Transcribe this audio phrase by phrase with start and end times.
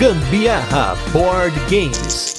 [0.00, 2.34] Gambiarra Board Games.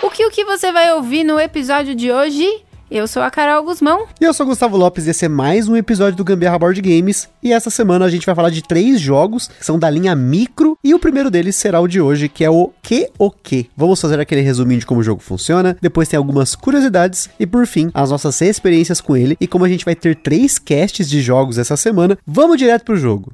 [0.00, 2.63] O que o que você vai ouvir no episódio de hoje?
[2.90, 4.06] Eu sou a Carol Guzmão.
[4.20, 6.80] E eu sou o Gustavo Lopes e esse é mais um episódio do Gambiarra Board
[6.82, 7.28] Games.
[7.42, 10.78] E essa semana a gente vai falar de três jogos que são da linha micro.
[10.84, 13.70] E o primeiro deles será o de hoje, que é o Que o Que.
[13.76, 15.76] Vamos fazer aquele resuminho de como o jogo funciona.
[15.80, 17.28] Depois tem algumas curiosidades.
[17.40, 19.36] E por fim, as nossas experiências com ele.
[19.40, 22.96] E como a gente vai ter três casts de jogos essa semana, vamos direto pro
[22.96, 23.32] jogo.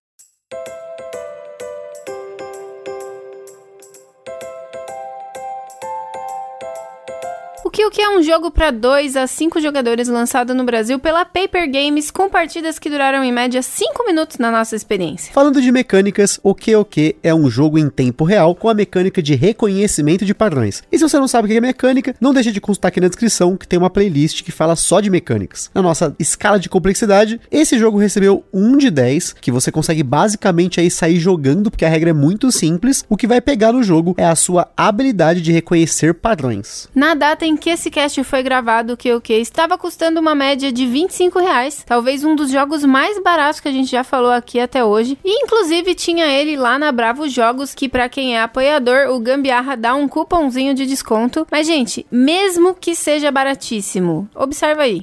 [7.80, 10.98] O que o que é um jogo para 2 a 5 jogadores lançado no Brasil
[10.98, 15.32] pela Paper Games com partidas que duraram em média 5 minutos na nossa experiência.
[15.32, 18.74] Falando de mecânicas, o que o que é um jogo em tempo real com a
[18.74, 20.82] mecânica de reconhecimento de padrões.
[20.92, 23.08] E se você não sabe o que é mecânica, não deixe de consultar aqui na
[23.08, 25.70] descrição que tem uma playlist que fala só de mecânicas.
[25.74, 30.80] Na nossa escala de complexidade, esse jogo recebeu 1 de 10, que você consegue basicamente
[30.80, 33.04] aí sair jogando, porque a regra é muito simples.
[33.08, 36.88] O que vai pegar no jogo é a sua habilidade de reconhecer padrões.
[36.94, 40.72] Na data em que esse cast foi gravado, que o que estava custando uma média
[40.72, 44.60] de 25 reais, talvez um dos jogos mais baratos que a gente já falou aqui
[44.60, 45.18] até hoje.
[45.24, 49.76] E inclusive tinha ele lá na Bravo Jogos, que para quem é apoiador, o Gambiarra
[49.76, 51.46] dá um cupomzinho de desconto.
[51.50, 55.02] Mas gente, mesmo que seja baratíssimo, observa aí.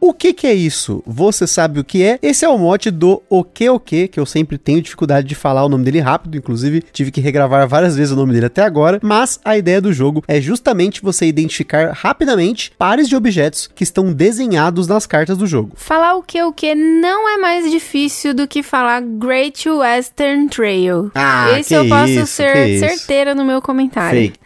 [0.00, 1.02] O que que é isso?
[1.06, 2.18] Você sabe o que é?
[2.22, 5.34] Esse é o mote do O que o que, que eu sempre tenho dificuldade de
[5.34, 8.62] falar o nome dele rápido, inclusive tive que regravar várias vezes o nome dele até
[8.62, 13.82] agora, mas a ideia do jogo é justamente você identificar rapidamente pares de objetos que
[13.82, 15.72] estão desenhados nas cartas do jogo.
[15.76, 21.10] Falar o que o que não é mais difícil do que falar Great Western Trail.
[21.14, 24.20] Ah, Esse eu posso isso, ser certeira no meu comentário.
[24.20, 24.38] Fake.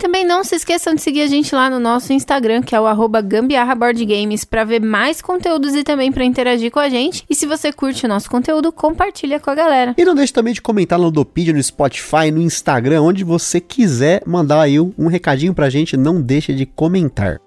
[0.00, 2.86] Também não se esqueçam de seguir a gente lá no nosso Instagram, que é o
[2.86, 7.22] arroba gambiarraboardgames, para ver mais conteúdos e também para interagir com a gente.
[7.28, 9.94] E se você curte o nosso conteúdo, compartilha com a galera.
[9.98, 14.22] E não deixe também de comentar no Dopedia, no Spotify, no Instagram, onde você quiser
[14.26, 17.38] mandar aí um recadinho pra gente, não deixe de comentar.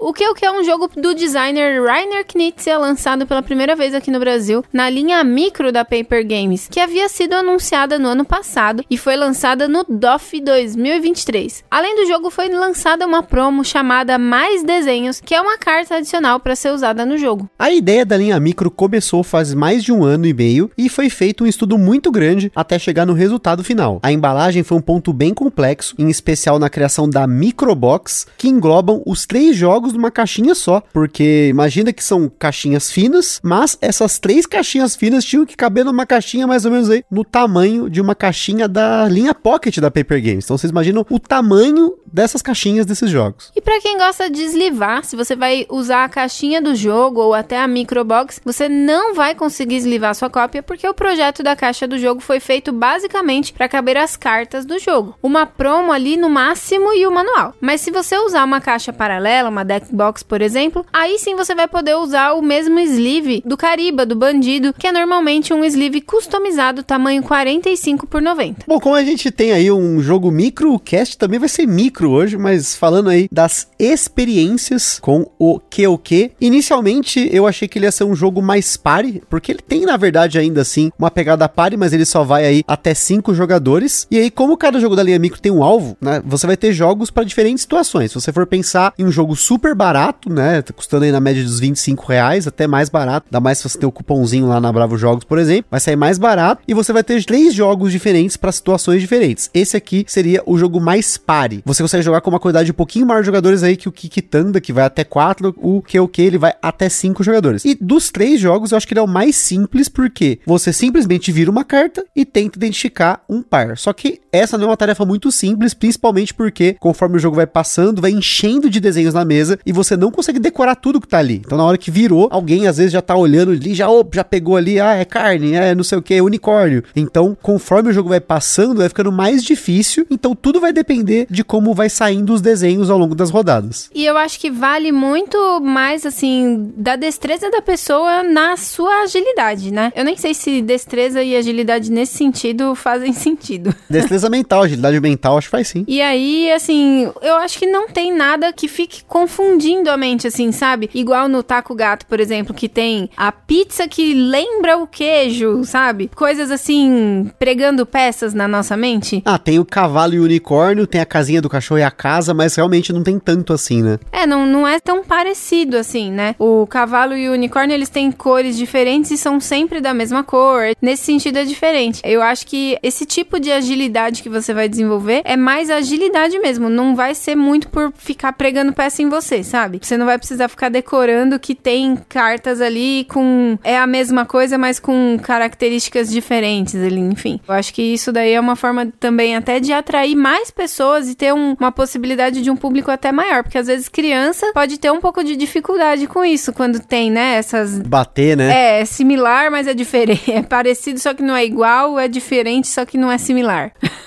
[0.00, 3.92] O que o que é um jogo do designer Rainer Knizia, lançado pela primeira vez
[3.92, 8.24] aqui no Brasil, na linha micro da Paper Games, que havia sido anunciada no ano
[8.24, 11.64] passado e foi lançada no DOF 2023.
[11.68, 16.38] Além do jogo, foi lançada uma promo chamada Mais Desenhos, que é uma carta adicional
[16.38, 17.50] para ser usada no jogo.
[17.58, 21.10] A ideia da linha micro começou faz mais de um ano e meio e foi
[21.10, 23.98] feito um estudo muito grande até chegar no resultado final.
[24.04, 29.02] A embalagem foi um ponto bem complexo, em especial na criação da Microbox, que englobam
[29.04, 34.46] os três jogos numa caixinha só, porque imagina que são caixinhas finas, mas essas três
[34.46, 38.14] caixinhas finas tinham que caber numa caixinha mais ou menos aí no tamanho de uma
[38.14, 40.44] caixinha da linha Pocket da Paper Games.
[40.44, 43.52] Então vocês imaginam o tamanho dessas caixinhas desses jogos.
[43.54, 47.34] E para quem gosta de eslivar, se você vai usar a caixinha do jogo ou
[47.34, 51.86] até a microbox, você não vai conseguir eslivar sua cópia porque o projeto da caixa
[51.86, 55.14] do jogo foi feito basicamente para caber as cartas do jogo.
[55.22, 57.54] Uma promo ali no máximo e o manual.
[57.60, 61.54] Mas se você usar uma caixa paralela, uma deck box, por exemplo, aí sim você
[61.54, 66.00] vai poder usar o mesmo sleeve do Cariba, do Bandido, que é normalmente um sleeve
[66.00, 68.64] customizado tamanho 45 por 90.
[68.66, 72.10] Bom, como a gente tem aí um jogo micro, o cast também vai ser micro
[72.10, 76.32] hoje, mas falando aí das experiências com o QOQ.
[76.40, 79.96] Inicialmente eu achei que ele ia ser um jogo mais pare, porque ele tem na
[79.96, 84.06] verdade ainda assim uma pegada pare, mas ele só vai aí até cinco jogadores.
[84.10, 86.72] E aí como cada jogo da linha micro tem um alvo, né, você vai ter
[86.72, 88.10] jogos para diferentes situações.
[88.10, 91.42] Se você for pensar em um jogo super barato, né, tá custando aí na média
[91.42, 94.72] dos 25 reais, até mais barato, ainda mais se você tem o cupomzinho lá na
[94.72, 98.36] Bravo Jogos, por exemplo, vai sair mais barato e você vai ter três jogos diferentes
[98.36, 99.50] para situações diferentes.
[99.52, 101.62] Esse aqui seria o jogo mais pare.
[101.64, 104.60] Você consegue jogar com uma quantidade um pouquinho maior de jogadores aí que o Kikitanda,
[104.60, 107.64] que vai até 4, o QOQ ele vai até 5 jogadores.
[107.64, 111.32] E dos três jogos, eu acho que ele é o mais simples porque você simplesmente
[111.32, 113.76] vira uma carta e tenta identificar um par.
[113.76, 117.46] Só que essa não é uma tarefa muito simples, principalmente porque conforme o jogo vai
[117.46, 121.18] passando, vai enchendo de desenhos na mesa e você não consegue decorar tudo que tá
[121.18, 121.42] ali.
[121.44, 124.56] Então na hora que virou, alguém às vezes já tá olhando ali, já, já pegou
[124.56, 126.82] ali, ah, é carne, é não sei o que, é unicórnio.
[126.94, 130.06] Então, conforme o jogo vai passando, vai ficando mais difícil.
[130.10, 133.90] Então tudo vai depender de como vai saindo os desenhos ao longo das rodadas.
[133.94, 139.72] E eu acho que vale muito mais, assim, da destreza da pessoa na sua agilidade,
[139.72, 139.92] né?
[139.94, 143.74] Eu nem sei se destreza e agilidade nesse sentido fazem sentido.
[143.88, 145.84] Destreza mental, agilidade mental, acho que faz sim.
[145.86, 150.52] E aí, assim, eu acho que não tem nada que fique confundindo a mente, assim,
[150.52, 150.90] sabe?
[150.94, 156.10] Igual no Taco Gato, por exemplo, que tem a pizza que lembra o queijo, sabe?
[156.14, 159.22] Coisas assim, pregando peças na nossa mente.
[159.24, 162.32] Ah, tem o cavalo e o unicórnio, tem a casinha do cachorro e a casa,
[162.34, 163.98] mas realmente não tem tanto assim, né?
[164.12, 166.34] É, não, não é tão parecido assim, né?
[166.38, 170.72] O cavalo e o unicórnio, eles têm cores diferentes e são sempre da mesma cor.
[170.80, 172.00] Nesse sentido é diferente.
[172.04, 176.68] Eu acho que esse tipo de agilidade que você vai desenvolver é mais agilidade mesmo.
[176.68, 179.78] Não vai ser muito por ficar pregando peça em você, sabe?
[179.82, 183.58] Você não vai precisar ficar decorando que tem cartas ali com.
[183.62, 187.40] É a mesma coisa, mas com características diferentes ali, enfim.
[187.46, 191.14] Eu acho que isso daí é uma forma também até de atrair mais pessoas e
[191.14, 193.42] ter um- uma possibilidade de um público até maior.
[193.42, 197.34] Porque às vezes criança pode ter um pouco de dificuldade com isso quando tem, né?
[197.36, 198.50] Essas Bater, né?
[198.78, 200.18] é, é similar, mas é diferente.
[200.38, 201.98] É parecido, só que não é igual.
[201.98, 203.72] É diferente, só que não é similar.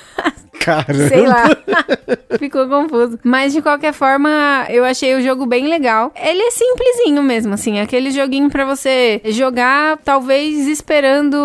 [0.63, 1.07] Caramba.
[1.07, 1.49] Sei lá.
[2.39, 3.19] Ficou confuso.
[3.23, 6.13] Mas de qualquer forma, eu achei o jogo bem legal.
[6.15, 7.79] Ele é simplesinho mesmo, assim.
[7.79, 11.35] Aquele joguinho pra você jogar, talvez esperando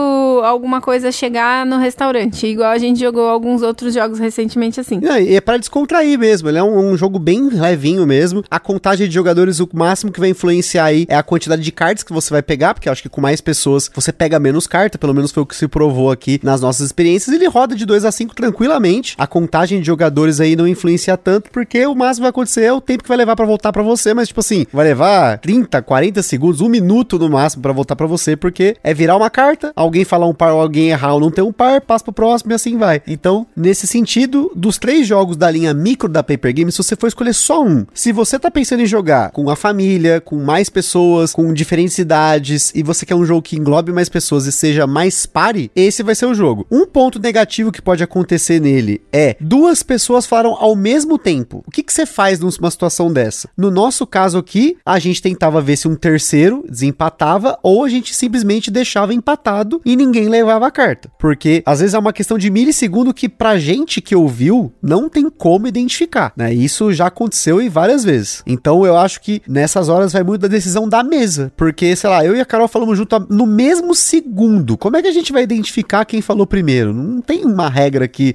[0.45, 2.47] alguma coisa chegar no restaurante.
[2.47, 5.01] Igual a gente jogou alguns outros jogos recentemente assim.
[5.05, 8.45] É, e é pra descontrair mesmo, ele é um, um jogo bem levinho mesmo.
[8.51, 12.03] A contagem de jogadores, o máximo que vai influenciar aí é a quantidade de cartas
[12.03, 14.99] que você vai pegar, porque eu acho que com mais pessoas você pega menos carta,
[14.99, 17.35] pelo menos foi o que se provou aqui nas nossas experiências.
[17.35, 19.06] Ele roda de 2 a 5 tranquilamente.
[19.19, 22.81] A contagem de jogadores aí não influencia tanto, porque o máximo vai acontecer é o
[22.81, 26.23] tempo que vai levar pra voltar pra você, mas tipo assim, vai levar 30, 40
[26.23, 30.05] segundos, um minuto no máximo pra voltar pra você, porque é virar uma carta, alguém
[30.05, 32.77] falar um par alguém errar ou não ter um par, passa pro próximo e assim
[32.77, 33.03] vai.
[33.07, 37.07] Então, nesse sentido, dos três jogos da linha micro da Paper Games, se você for
[37.07, 41.33] escolher só um, se você tá pensando em jogar com a família, com mais pessoas,
[41.33, 45.27] com diferentes idades, e você quer um jogo que englobe mais pessoas e seja mais
[45.27, 46.67] pare, esse vai ser o jogo.
[46.71, 51.63] Um ponto negativo que pode acontecer nele é duas pessoas falaram ao mesmo tempo.
[51.67, 53.49] O que que você faz numa situação dessa?
[53.57, 58.15] No nosso caso aqui, a gente tentava ver se um terceiro desempatava ou a gente
[58.15, 61.11] simplesmente deixava empatado e ninguém levava a carta.
[61.19, 65.29] Porque às vezes é uma questão de milissegundo que pra gente que ouviu não tem
[65.29, 66.53] como identificar, né?
[66.53, 68.43] Isso já aconteceu e várias vezes.
[68.47, 72.25] Então eu acho que nessas horas vai muito da decisão da mesa, porque sei lá,
[72.25, 74.77] eu e a Carol falamos junto no mesmo segundo.
[74.77, 76.93] Como é que a gente vai identificar quem falou primeiro?
[76.93, 78.35] Não tem uma regra que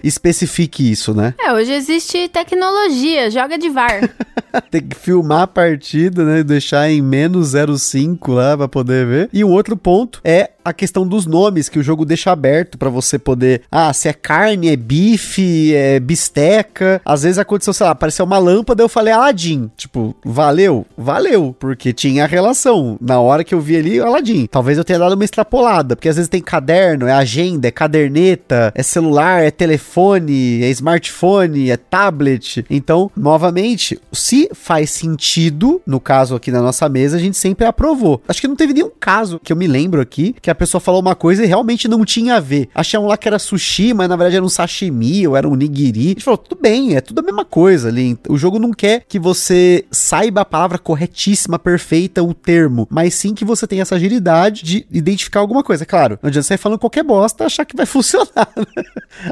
[0.51, 1.33] especifique isso, né?
[1.39, 4.09] É, hoje existe tecnologia, joga de VAR.
[4.69, 6.43] tem que filmar a partida, né?
[6.43, 9.29] Deixar em menos 0,5 lá pra poder ver.
[9.31, 12.89] E um outro ponto é a questão dos nomes que o jogo deixa aberto para
[12.89, 13.61] você poder.
[13.71, 17.01] Ah, se é carne, é bife, é bisteca.
[17.03, 19.69] Às vezes aconteceu, sei lá, apareceu uma lâmpada, eu falei Aladim.
[19.75, 20.85] Tipo, valeu?
[20.97, 22.97] Valeu, porque tinha relação.
[23.01, 24.45] Na hora que eu vi ali, Aladim.
[24.45, 28.71] Talvez eu tenha dado uma extrapolada, porque às vezes tem caderno, é agenda, é caderneta,
[28.75, 32.65] é celular, é telefone, é smartphone, é tablet.
[32.69, 38.21] Então, novamente, se faz sentido, no caso aqui na nossa mesa, a gente sempre aprovou.
[38.27, 41.01] Acho que não teve nenhum caso que eu me lembro aqui que a pessoa falou
[41.01, 42.69] uma coisa e realmente não tinha a ver.
[42.73, 46.05] Achavam lá que era sushi, mas na verdade era um sashimi ou era um nigiri.
[46.05, 48.17] A gente falou, tudo bem, é tudo a mesma coisa ali.
[48.27, 53.33] O jogo não quer que você saiba a palavra corretíssima, perfeita, o termo, mas sim
[53.33, 55.85] que você tenha essa agilidade de identificar alguma coisa.
[55.85, 58.49] Claro, não adianta você falando qualquer bosta achar que vai funcionar.
[58.55, 58.83] Né?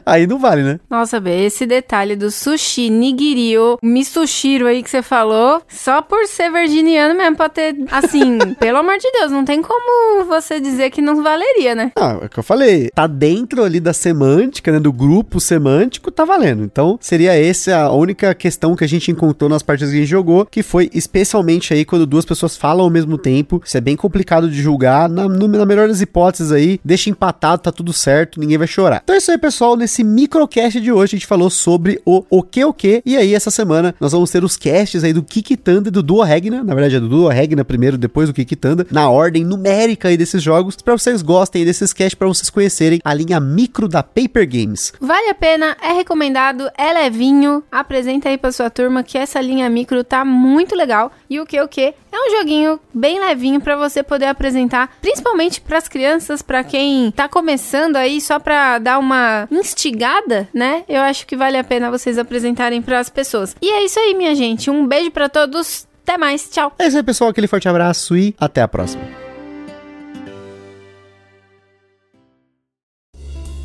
[0.05, 0.79] Aí não vale, né?
[0.89, 6.25] Nossa, B, esse detalhe do sushi, nigiri, o misushiro aí que você falou, só por
[6.27, 10.89] ser virginiano mesmo, pra ter, assim, pelo amor de Deus, não tem como você dizer
[10.89, 11.91] que não não valeria, né?
[11.95, 12.89] Ah, é o que eu falei.
[12.93, 14.79] Tá dentro ali da semântica, né?
[14.79, 16.63] Do grupo semântico, tá valendo.
[16.63, 20.09] Então, seria essa a única questão que a gente encontrou nas partidas que a gente
[20.09, 23.61] jogou, que foi especialmente aí quando duas pessoas falam ao mesmo tempo.
[23.65, 25.09] Isso é bem complicado de julgar.
[25.09, 29.01] Na, no, na melhor das hipóteses aí, deixa empatado, tá tudo certo, ninguém vai chorar.
[29.03, 29.75] Então é isso aí, pessoal.
[29.75, 33.01] Nesse microcast de hoje, a gente falou sobre o o que o que.
[33.05, 36.21] E aí, essa semana, nós vamos ter os casts aí do Kikitanda e do Duo
[36.21, 36.63] Regna.
[36.63, 40.41] Na verdade, é do Duo Regna primeiro, depois do Kikitanda, na ordem numérica aí desses
[40.41, 44.91] jogos, para vocês gostem desses casts para vocês conhecerem a linha micro da Paper Games.
[44.99, 47.63] Vale a pena, é recomendado, é levinho.
[47.71, 51.11] Apresenta aí pra sua turma que essa linha micro tá muito legal.
[51.29, 51.93] E o que o que?
[52.11, 57.11] É um joguinho bem levinho para você poder apresentar, principalmente para as crianças, para quem
[57.11, 60.83] tá começando aí só para dar uma instigada, né?
[60.89, 63.55] Eu acho que vale a pena vocês apresentarem para as pessoas.
[63.61, 64.69] E é isso aí, minha gente.
[64.69, 65.87] Um beijo para todos.
[66.03, 66.49] Até mais.
[66.49, 66.73] Tchau.
[66.77, 67.29] É isso aí, pessoal.
[67.29, 69.18] Aquele forte abraço e até a próxima.